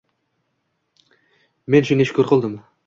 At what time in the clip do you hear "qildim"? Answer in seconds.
2.35-2.63